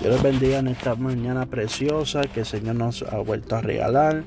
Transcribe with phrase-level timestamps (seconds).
[0.00, 4.24] Dios les bendiga en esta mañana preciosa que el Señor nos ha vuelto a regalar.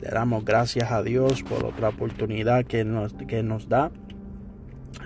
[0.00, 3.92] Le damos gracias a Dios por otra oportunidad que nos, que nos da.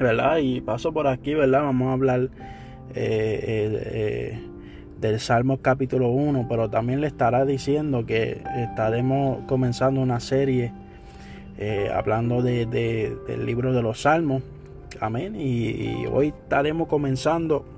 [0.00, 0.38] ¿Verdad?
[0.38, 1.64] Y paso por aquí, ¿verdad?
[1.64, 2.30] Vamos a hablar eh,
[2.95, 4.41] eh, eh,
[4.98, 10.73] del Salmo capítulo 1, pero también le estará diciendo que estaremos comenzando una serie
[11.92, 14.42] hablando de, del libro de los Salmos.
[14.98, 15.37] Amén.
[15.38, 17.76] y hoy estaremos comenzando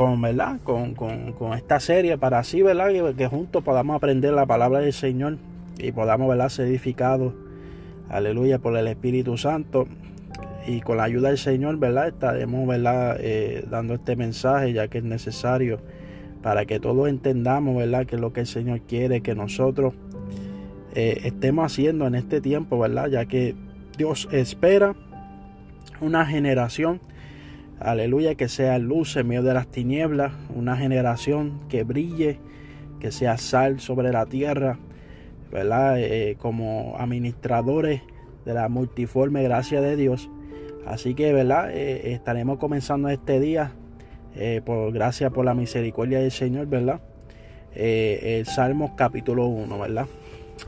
[0.00, 0.58] con, ¿verdad?
[0.64, 2.88] Con, esta serie para así, ¿verdad?
[3.14, 5.36] Que, juntos podamos aprender la palabra del Señor
[5.76, 6.48] y podamos, ¿verdad?
[6.48, 7.34] Ser edificados,
[8.08, 9.86] aleluya, por el Espíritu Santo.
[10.66, 12.08] Y con la ayuda del Señor, ¿verdad?
[12.08, 13.18] Estaremos, ¿verdad?
[13.20, 15.80] Eh, dando este mensaje ya que es necesario
[16.42, 18.06] para que todos entendamos, ¿verdad?
[18.06, 19.92] Que es lo que el Señor quiere que nosotros
[20.94, 23.08] eh, estemos haciendo en este tiempo, ¿verdad?
[23.08, 23.54] Ya que
[23.98, 24.94] Dios espera
[26.00, 27.00] una generación
[27.80, 32.38] Aleluya, que sea luz en medio de las tinieblas, una generación que brille,
[33.00, 34.78] que sea sal sobre la tierra,
[35.50, 35.98] ¿verdad?
[35.98, 38.02] Eh, como administradores
[38.44, 40.28] de la multiforme gracia de Dios.
[40.86, 41.70] Así que, ¿verdad?
[41.72, 43.72] Eh, estaremos comenzando este día,
[44.36, 47.00] eh, por gracia, por la misericordia del Señor, ¿verdad?
[47.72, 50.06] el Salmo capítulo 1, ¿verdad?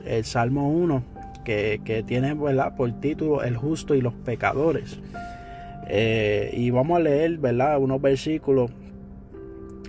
[0.07, 1.03] El Salmo 1,
[1.45, 2.75] que, que tiene, ¿verdad?
[2.75, 4.99] Por título El justo y los pecadores.
[5.89, 7.79] Eh, y vamos a leer, ¿verdad?
[7.79, 8.71] Unos versículos,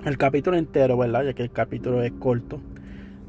[0.05, 1.23] el capítulo entero, ¿verdad?
[1.23, 2.59] Ya que el capítulo es corto.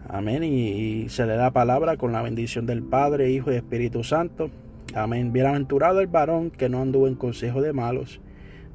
[0.08, 0.42] Amén.
[0.42, 4.50] Y, se le da palabra con la bendición del Padre, Hijo y Espíritu Santo.
[4.94, 5.32] Amén.
[5.32, 8.20] Bienaventurado el varón que no anduvo en consejo de malos,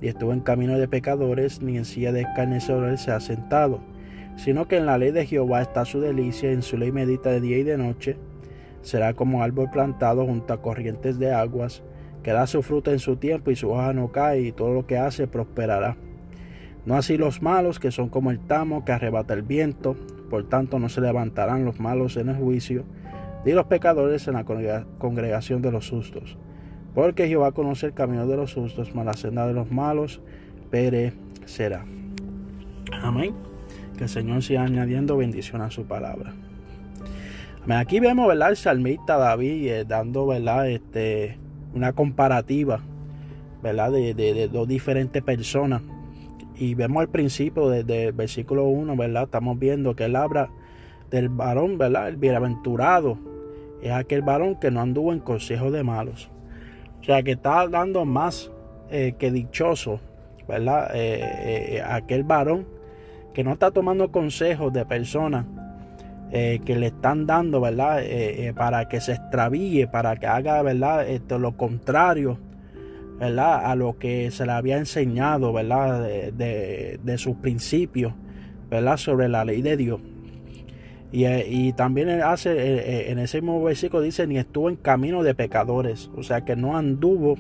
[0.02, 3.80] ni estuvo en camino de pecadores, ni en silla de escarnecedores se ha sentado,
[4.38, 7.42] sino que en la ley de Jehová está su delicia, en su ley medita de
[7.42, 8.18] día y de noche.
[8.82, 11.84] Será como árbol plantado junto a corrientes de aguas
[12.24, 14.86] que da su fruto en su tiempo y su hoja no cae y todo lo
[14.86, 15.98] que hace prosperará.
[16.86, 19.96] No así los malos, que son como el tamo que arrebata el viento,
[20.30, 22.86] por tanto no se levantarán los malos en el juicio,
[23.46, 26.38] ni los pecadores en la congregación de los justos.
[26.94, 30.22] Porque Jehová conoce el camino de los justos, mas la senda de los malos
[30.70, 31.86] perecerá.
[33.02, 33.34] Amén.
[33.98, 36.34] Que el Señor siga añadiendo bendición a su palabra.
[37.68, 38.50] Aquí vemos, ¿verdad?
[38.50, 40.70] El salmista David eh, dando, ¿verdad?
[40.70, 41.38] Este,
[41.74, 42.80] una comparativa,
[43.62, 43.92] ¿verdad?
[43.92, 45.82] De, dos diferentes personas.
[46.56, 49.24] Y vemos al principio, desde el versículo 1, ¿verdad?
[49.24, 50.50] Estamos viendo que él habla
[51.10, 52.10] del varón, ¿verdad?
[52.10, 53.18] El bienaventurado
[53.82, 56.30] es aquel varón que no anduvo en consejo de malos.
[57.02, 58.52] O sea, que está dando más
[58.90, 60.02] eh, que dichoso,
[60.48, 60.92] ¿verdad?
[60.94, 62.68] Eh, eh, aquel varón
[63.34, 65.46] que no está tomando consejos de personas
[66.32, 68.04] eh, que le están dando, ¿verdad?
[68.04, 71.10] Eh, eh, para que se extravíe, para que haga, ¿verdad?
[71.10, 72.38] Esto, lo contrario,
[73.20, 73.66] ¿verdad?
[73.66, 76.04] A lo que se le había enseñado, ¿verdad?
[76.04, 78.14] De, de, sus principios,
[78.70, 78.98] ¿verdad?
[78.98, 80.02] Sobre la ley de Dios.
[81.12, 86.12] Y, y también hace, en ese mismo versículo dice, ni estuvo en camino de pecadores,
[86.16, 87.38] o sea que no anduvo,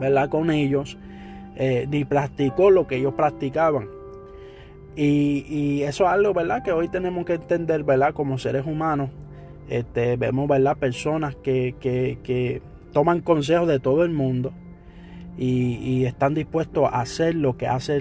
[0.00, 0.28] ¿verdad?
[0.28, 0.98] Con ellos,
[1.88, 3.95] ni practicó lo que ellos practicaban.
[4.96, 6.62] Y, eso es algo, ¿verdad?
[6.62, 8.14] Que hoy tenemos que entender, ¿verdad?
[8.14, 9.10] Como seres humanos,
[9.68, 10.76] este, vemos, ¿verdad?
[10.78, 12.62] Personas que, que,
[12.92, 14.54] toman consejos de todo el mundo
[15.36, 18.00] y, están dispuestos a hacer lo que hace,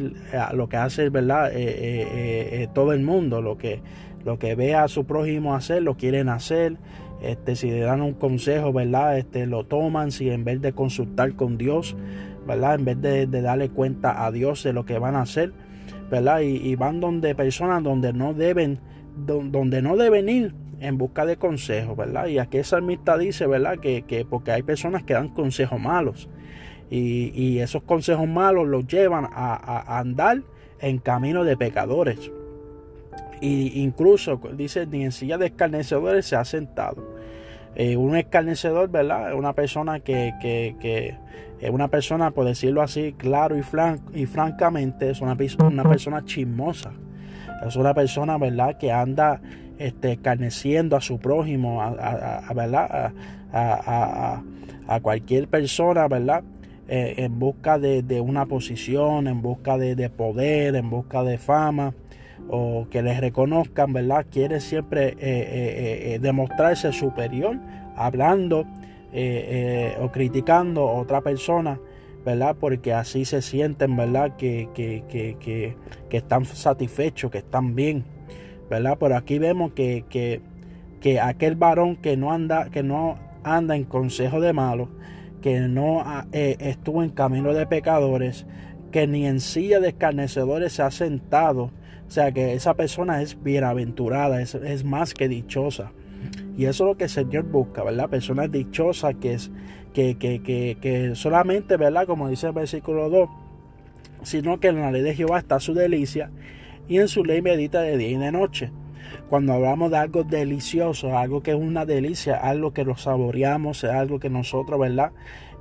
[0.53, 0.77] lo que
[1.09, 1.51] ¿verdad?
[1.51, 3.81] Eh, eh, eh, todo el mundo, lo que,
[4.23, 6.77] lo que ve a su prójimo hacer, lo quieren hacer.
[7.21, 9.17] Este, si le dan un consejo, ¿verdad?
[9.17, 11.97] Este, lo toman, si en vez de consultar con Dios,
[12.47, 12.75] ¿verdad?
[12.75, 15.51] En vez de, de darle cuenta a Dios de lo que van a hacer,
[16.09, 16.41] ¿verdad?
[16.41, 18.79] Y, van donde personas donde no deben,
[19.15, 22.27] donde no deben ir en busca de consejos, ¿verdad?
[22.27, 23.79] Y aquí esa amistad dice, ¿verdad?
[23.79, 26.29] Que, que, porque hay personas que dan consejos malos.
[26.89, 30.43] Y, esos consejos malos los llevan a, andar
[30.79, 32.31] en camino de pecadores.
[33.41, 37.15] Y incluso dice, ni en silla de escarnecedores se ha sentado.
[37.75, 39.33] Eh, un escarnecedor, ¿verdad?
[39.33, 41.17] Una persona que, que, que
[41.59, 43.61] es una persona, por decirlo así, claro y,
[44.13, 46.91] y francamente, es una, una persona chismosa.
[47.65, 49.41] Es una persona, ¿verdad?, que anda
[49.77, 53.13] este, escarneciendo a su prójimo, a, a, ¿verdad?
[53.51, 56.43] A, cualquier persona, ¿verdad?
[56.87, 61.93] Eh, en busca de, una posición, en busca de, poder, en busca de fama,
[62.49, 64.25] o que les reconozcan, ¿verdad?
[64.29, 67.57] Quiere siempre eh, eh, demostrarse superior,
[67.95, 68.65] hablando
[69.17, 71.79] eh, eh, o criticando a otra persona,
[72.25, 72.57] ¿verdad?
[72.59, 74.35] Porque así se sienten, ¿verdad?
[74.35, 75.37] Que, que, que,
[76.09, 78.03] que, están satisfechos, que están bien,
[78.69, 78.97] ¿verdad?
[78.99, 84.41] Pero aquí vemos que, que, aquel varón que no anda, que no anda en consejo
[84.41, 84.89] de malos,
[85.41, 86.03] que no
[86.33, 88.45] eh, estuvo en camino de pecadores,
[88.91, 91.71] que ni en silla de escarnecedores se ha sentado,
[92.05, 95.93] O sea que esa persona es bienaventurada, es, es más que dichosa.
[96.57, 98.09] Y eso es lo que el Señor busca, ¿verdad?
[98.09, 99.51] Personas dichosas que, es,
[99.93, 102.05] que, que, que, que solamente, ¿verdad?
[102.05, 103.29] Como dice el versículo 2,
[104.23, 106.31] sino que en la ley de Jehová está su delicia
[106.87, 108.71] y en su ley medita de día y de noche.
[109.29, 114.19] Cuando hablamos de algo delicioso, algo que es una delicia, algo que lo saboreamos, algo
[114.19, 115.11] que nosotros, ¿verdad?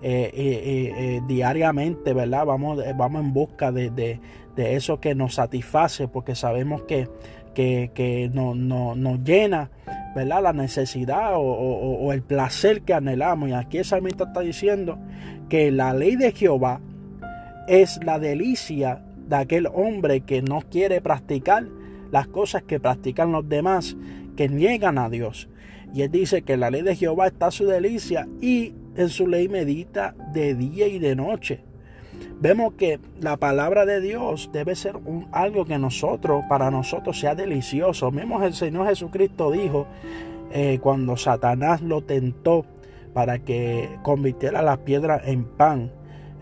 [0.03, 2.45] Eh, eh, eh, diariamente, ¿verdad?
[2.45, 4.21] Vamos, vamos en busca de, de,
[4.55, 7.09] de, eso que nos satisface, porque sabemos que,
[7.55, 9.71] que, que no, no, nos llena,
[10.15, 13.49] La necesidad o, el placer que anhelamos.
[13.49, 14.99] Y aquí el salmista está diciendo
[15.49, 16.81] que la ley de Jehová
[17.67, 21.65] es la delicia de aquel hombre que no quiere practicar
[22.13, 23.97] las cosas que practican los demás,
[24.37, 25.49] que niegan a Dios.
[25.93, 29.49] Y él dice que la ley de Jehová está su delicia y en su ley
[29.49, 31.61] medita de día y de noche.
[32.41, 37.35] Vemos que la palabra de Dios debe ser un, algo que nosotros, para nosotros, sea
[37.35, 38.11] delicioso.
[38.11, 39.87] Vemos el Señor Jesucristo dijo
[40.53, 42.67] eh, cuando Satanás lo tentó
[43.15, 45.91] para que convirtiera la piedra en pan.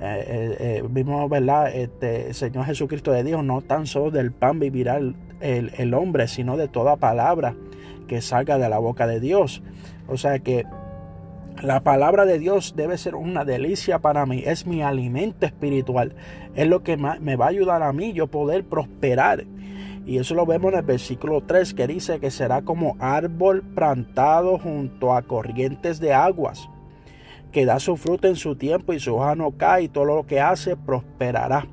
[0.00, 1.72] Eh, eh, eh, vimos, ¿verdad?
[1.72, 6.26] Este, el Señor Jesucristo le dijo, no tan solo del pan vivirá el, el, hombre,
[6.26, 7.54] sino de toda palabra
[8.08, 9.62] que salga de la boca de Dios.
[10.08, 10.64] O sea que
[11.62, 16.14] la palabra de Dios debe ser una delicia para mí, es mi alimento espiritual,
[16.56, 19.44] es lo que me va a ayudar a mí yo poder prosperar.
[20.05, 24.59] Y eso lo vemos en el versículo 3 que dice que será como árbol plantado
[24.59, 26.69] junto a corrientes de aguas
[27.53, 30.26] que da su fruto en su tiempo y su hoja no cae y todo lo
[30.26, 31.67] que hace prosperará.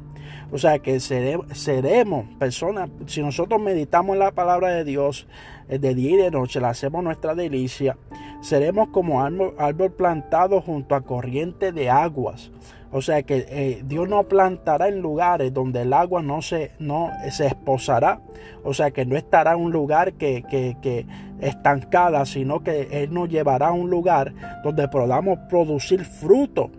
[0.52, 5.28] O sea que seremos personas, si nosotros meditamos la palabra de Dios
[5.68, 7.98] eh, de día y de noche, la hacemos nuestra delicia,
[8.42, 12.52] seremos como árbol, plantado junto a corriente de aguas.
[12.92, 17.12] O sea que eh, Dios no plantará en lugares donde el agua no se, no
[17.30, 18.20] se esposará.
[18.64, 21.06] O sea que no estará en un lugar que, que
[21.40, 26.72] estancada, sino que Él nos llevará a un lugar donde podamos producir fruto.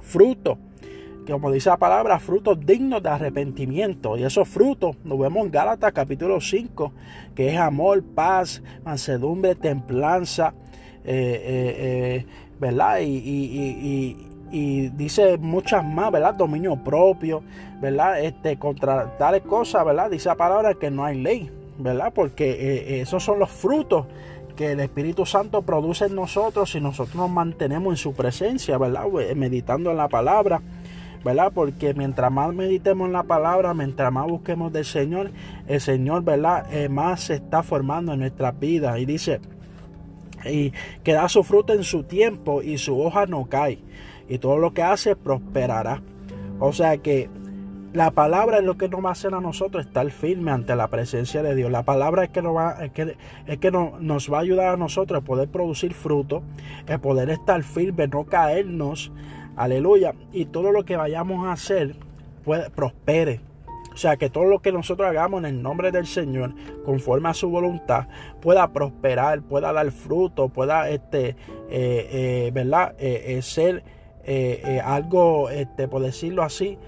[0.00, 0.58] Fruto.
[1.30, 4.16] Como dice la palabra, frutos dignos de arrepentimiento.
[4.16, 6.92] Y esos frutos los vemos en Gálatas capítulo 5,
[7.36, 10.52] que es amor, paz, mansedumbre, templanza,
[11.04, 12.26] eh, eh, eh,
[12.58, 12.98] ¿verdad?
[13.02, 14.16] y,
[14.96, 16.34] dice muchas más, ¿verdad?
[16.34, 17.44] Dominio propio,
[17.80, 18.20] ¿verdad?
[18.20, 20.10] Este, contra tales cosas, ¿verdad?
[20.10, 21.48] Dice la palabra que no hay ley,
[21.78, 22.12] ¿verdad?
[22.12, 24.06] Porque esos son los frutos
[24.56, 29.06] que el Espíritu Santo produce en nosotros si nosotros nos mantenemos en su presencia, ¿verdad?
[29.36, 30.60] Meditando en la palabra,
[31.24, 31.52] ¿verdad?
[31.54, 35.30] Porque mientras más meditemos en la palabra, mientras más busquemos del Señor,
[35.66, 36.66] el Señor, ¿verdad?
[36.72, 38.98] Eh, más se está formando en nuestras vidas.
[38.98, 39.40] Y dice,
[40.44, 40.72] y
[41.02, 43.78] que da su fruto en su tiempo y su hoja no cae
[44.28, 46.02] y todo lo que hace prosperará.
[46.60, 47.28] O sea que
[47.92, 50.86] la palabra es lo que nos va a hacer a nosotros estar firme ante la
[50.86, 51.70] presencia de Dios.
[51.70, 53.16] La palabra es que, nos va, es que,
[53.46, 56.42] es que nos va a ayudar a nosotros a poder producir fruto,
[56.88, 59.10] a poder estar firme, no caernos.
[59.60, 60.14] Aleluya.
[60.32, 61.94] Y todo lo que vayamos a hacer
[62.44, 63.40] puede, prospere.
[63.92, 67.34] O sea, que todo lo que nosotros hagamos en el nombre del Señor, conforme a
[67.34, 68.06] su voluntad,
[68.40, 71.36] pueda prosperar, pueda dar fruto, pueda, este, eh,
[71.68, 72.94] eh, ¿verdad?
[72.98, 73.84] Eh, ser
[74.82, 76.78] algo, este, por decirlo así,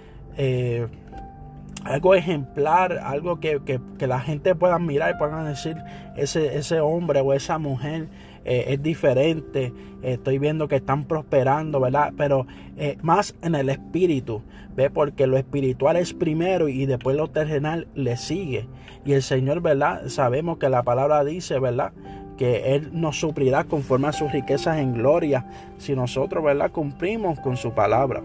[1.85, 5.77] algo ejemplar, algo que, que, que, la gente pueda mirar y puedan decir,
[6.17, 8.09] ese, ese hombre o esa mujer
[8.45, 9.73] eh, es diferente,
[10.03, 12.13] estoy viendo que están prosperando, ¿verdad?
[12.17, 12.47] Pero
[12.77, 14.43] eh, más en el espíritu,
[14.75, 14.91] ¿ve?
[14.91, 18.67] Porque lo espiritual es primero y después lo terrenal le sigue.
[19.05, 20.09] Y el Señor, ¿verdad?
[20.09, 21.93] Sabemos que la palabra dice, ¿verdad?
[22.37, 25.47] que Él nos suplirá conforme a sus riquezas en gloria
[25.79, 28.23] si nosotros, ¿verdad?, cumplimos con su palabra.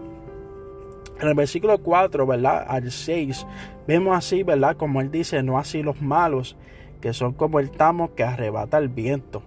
[1.20, 3.46] En el versículo 4, ¿verdad?, al 6,
[3.86, 6.56] vemos así, ¿verdad?, como Él dice, no así los malos,
[7.00, 9.42] que son como el tamo que arrebata el viento.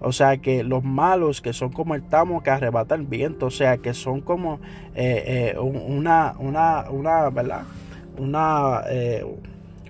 [0.00, 3.50] O sea que los malos que son como el tamo que arrebata el viento, o
[3.50, 4.60] sea que son como
[4.94, 7.62] eh, eh, una, una, una, ¿verdad?
[8.16, 9.24] Una, eh,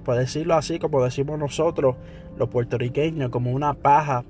[0.04, 1.96] por decirlo así, como decimos nosotros,
[2.38, 4.24] los puertorriqueños, como una paja,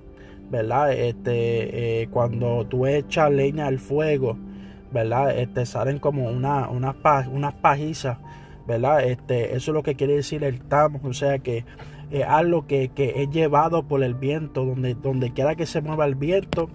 [0.50, 0.92] ¿verdad?
[0.92, 4.36] Este, eh, cuando tú echas leña al fuego,
[4.92, 5.38] ¿verdad?
[5.38, 6.96] Este, salen como una, unas,
[7.28, 8.18] unas pajizas,
[8.66, 9.04] ¿verdad?
[9.04, 11.64] Este, eso es lo que quiere decir el tamo, o sea que
[12.10, 16.06] es algo que, que, es llevado por el viento, donde, donde quiera que se mueva
[16.06, 16.68] el viento,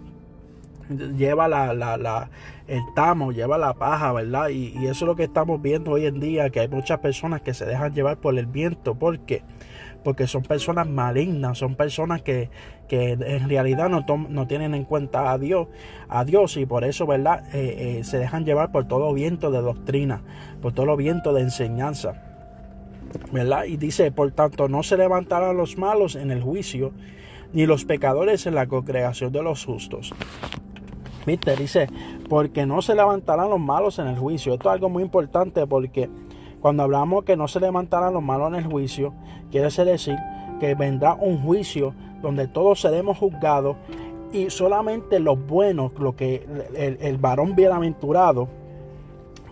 [1.18, 2.30] lleva la, la, la,
[2.68, 4.50] el tamo, lleva la paja, ¿verdad?
[4.50, 7.42] Y, y, eso es lo que estamos viendo hoy en día, que hay muchas personas
[7.42, 8.96] que se dejan llevar por el viento.
[8.96, 9.44] ¿Por qué?
[10.04, 12.50] porque son personas malignas, son personas que,
[12.88, 15.68] que en realidad no, no, tienen en cuenta a Dios,
[16.10, 17.44] a Dios y por eso, ¿verdad?
[17.56, 20.22] Eh, eh, se dejan llevar por todo viento de doctrina,
[20.62, 22.33] por todo viento de enseñanza.
[23.68, 26.92] Y dice, por tanto, no se levantarán los malos en el juicio,
[27.54, 30.14] ni los pecadores en la congregación de los justos.
[31.26, 31.56] ¿Viste?
[31.56, 31.88] Dice,
[32.30, 34.54] porque no se levantarán los malos en el juicio.
[34.54, 36.10] Esto es algo muy importante porque
[36.60, 39.14] cuando hablamos que no se levantarán los malos en el juicio,
[39.52, 40.18] quiere decir
[40.60, 43.76] que vendrá un juicio donde todos seremos juzgados
[44.32, 48.48] y solamente los buenos, lo que el, varón bienaventurado,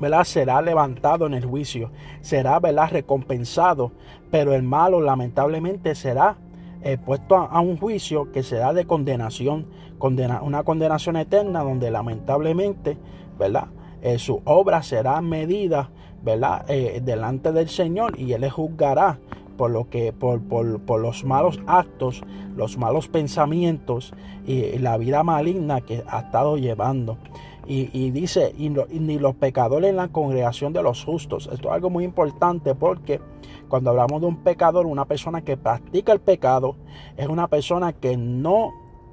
[0.01, 0.23] ¿verdad?
[0.23, 1.91] será levantado en el juicio,
[2.21, 2.89] será ¿verdad?
[2.91, 3.91] recompensado,
[4.31, 6.37] pero el malo lamentablemente será
[6.81, 9.67] eh, puesto a, un juicio que será de condenación,
[9.99, 12.97] condena, una condenación eterna donde lamentablemente,
[13.37, 13.67] ¿verdad?
[14.01, 15.91] Eh, su obra será medida,
[16.23, 16.65] ¿verdad?
[16.67, 19.19] Eh, delante del Señor y Él le juzgará
[19.55, 22.23] por lo que por, por, los malos actos,
[22.55, 24.11] los malos pensamientos
[24.47, 27.19] y, la vida maligna que ha estado llevando.
[27.67, 31.47] Y, dice, y, ni los pecadores en la congregación de los justos.
[31.51, 33.21] Esto es algo muy importante porque
[33.69, 36.75] cuando hablamos de un pecador, una persona que practica el pecado,
[37.15, 38.71] es una persona que no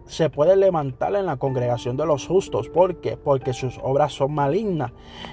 [0.08, 2.68] se puede levantar en la congregación de los justos.
[2.68, 3.16] ¿Por qué?
[3.16, 4.92] Porque sus obras son malignas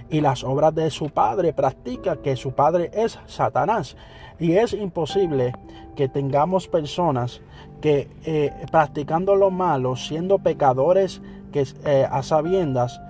[0.10, 3.96] y las obras de su padre practica que su padre es Satanás.
[4.38, 5.54] Y es imposible
[5.96, 7.42] que tengamos personas
[7.82, 13.02] que eh, practicando lo malo, siendo pecadores que eh, a sabiendas,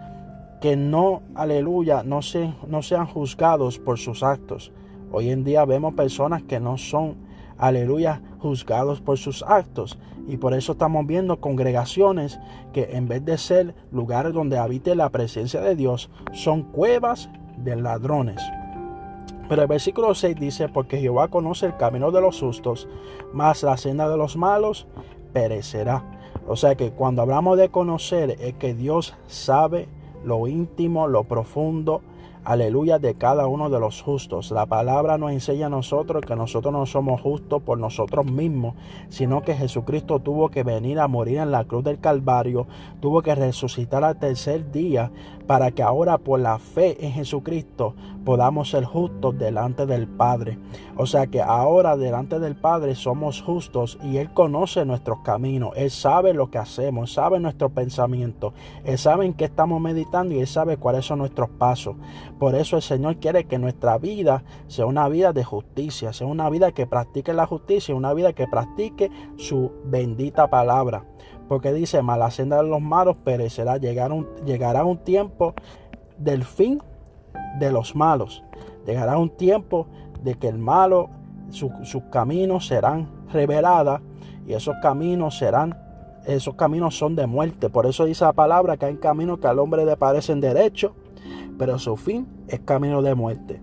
[0.65, 4.71] que no, aleluya, no, se, no sean juzgados por sus actos.
[5.11, 7.17] Hoy en día vemos personas que no son,
[7.59, 9.99] aleluya, juzgados por sus actos.
[10.27, 12.39] Y por eso estamos viendo congregaciones
[12.73, 17.75] que en vez de ser lugares donde habite la presencia de Dios, son cuevas de
[17.75, 18.41] ladrones.
[19.47, 22.87] Pero el versículo 6 dice, porque Jehová conoce el camino de los justos,
[23.33, 24.87] mas la senda de los malos
[25.31, 26.03] perecerá.
[26.47, 29.89] O sea que cuando hablamos de conocer es que Dios sabe
[30.25, 32.01] lo íntimo, lo profundo,
[32.43, 34.51] aleluya, de cada uno de los justos.
[34.51, 38.75] La palabra nos enseña a nosotros que nosotros no somos justos por nosotros mismos,
[39.09, 42.67] sino que Jesucristo tuvo que venir a morir en la cruz del Calvario,
[42.99, 45.11] tuvo que resucitar al tercer día
[45.47, 50.57] para que ahora por la fe en Jesucristo podamos ser justos delante del Padre.
[50.97, 55.91] O sea que ahora delante del Padre somos justos y Él conoce nuestros caminos, Él
[55.91, 60.47] sabe lo que hacemos, sabe nuestros pensamientos, Él sabe en qué estamos meditando y Él
[60.47, 61.95] sabe cuáles son nuestros pasos.
[62.39, 66.49] Por eso el Señor quiere que nuestra vida sea una vida de justicia, sea una
[66.49, 71.05] vida que practique la justicia, una vida que practique su bendita palabra.
[71.47, 75.53] Porque dice, mala senda de los malos perecerá, llegará un, llegará un tiempo
[76.17, 76.81] del fin
[77.59, 78.43] de los malos.
[78.85, 79.87] Llegará un tiempo
[80.23, 81.09] de que el malo,
[81.49, 84.01] sus caminos serán reveladas
[84.47, 85.77] y esos caminos serán,
[86.25, 87.69] esos caminos son de muerte.
[87.69, 90.91] Por eso dice la palabra que hay caminos que al hombre le parecen derechos,
[91.57, 93.61] pero su fin es camino de muerte.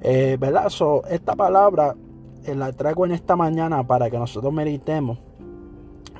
[0.00, 0.66] Eh, ¿Verdad?
[1.10, 1.94] esta palabra
[2.44, 5.18] eh, la traigo en esta mañana para que nosotros meditemos,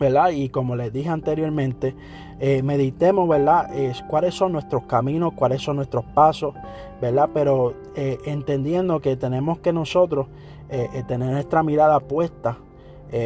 [0.00, 0.30] ¿verdad?
[0.30, 1.94] Y como les dije anteriormente,
[2.40, 3.70] eh, meditemos, ¿verdad?
[4.08, 6.54] cuáles son nuestros caminos, cuáles son nuestros pasos,
[7.00, 7.30] ¿verdad?
[7.32, 10.26] Pero entendiendo que tenemos que nosotros
[11.06, 12.58] tener nuestra mirada puesta,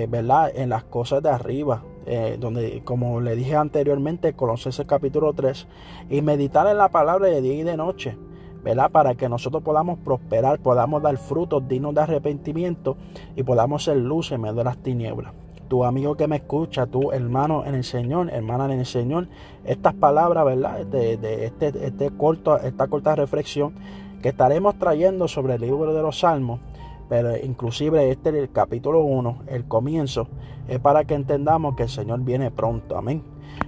[0.09, 0.53] ¿verdad?
[0.55, 5.67] En las cosas de arriba, eh, donde, como le dije anteriormente, Colosenses capítulo 3,
[6.09, 8.17] y meditar en la palabra de día y de noche,
[8.65, 8.91] ¿verdad?
[8.91, 12.97] Para que nosotros podamos prosperar, podamos dar frutos dignos de arrepentimiento
[13.37, 15.35] y podamos ser luz en medio de las tinieblas.
[15.69, 19.29] Tu amigo que me escucha, tu hermano en el Señor, hermana en el Señor,
[19.65, 20.87] estas palabras, ¿verdad?
[20.87, 23.75] De, este, este corto, esta corta reflexión
[24.23, 26.61] que estaremos trayendo sobre el libro de los Salmos
[27.09, 30.29] pero inclusive este el capítulo 1, el comienzo,
[30.69, 32.97] es para que entendamos que el Señor viene pronto.
[32.97, 33.23] Amén.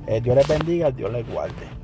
[0.07, 1.80] Eh, Dios les bendiga, Dios les guarde.